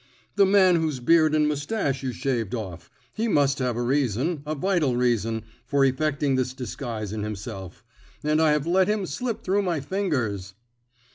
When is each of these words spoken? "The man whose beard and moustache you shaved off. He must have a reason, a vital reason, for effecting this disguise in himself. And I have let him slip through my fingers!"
"The 0.35 0.47
man 0.47 0.77
whose 0.77 0.99
beard 0.99 1.35
and 1.35 1.47
moustache 1.47 2.01
you 2.01 2.11
shaved 2.11 2.55
off. 2.55 2.89
He 3.13 3.27
must 3.27 3.59
have 3.59 3.77
a 3.77 3.83
reason, 3.83 4.41
a 4.47 4.55
vital 4.55 4.97
reason, 4.97 5.43
for 5.67 5.85
effecting 5.85 6.33
this 6.37 6.53
disguise 6.53 7.13
in 7.13 7.21
himself. 7.21 7.83
And 8.23 8.41
I 8.41 8.49
have 8.49 8.65
let 8.65 8.87
him 8.87 9.05
slip 9.05 9.43
through 9.43 9.61
my 9.61 9.79
fingers!" 9.79 10.55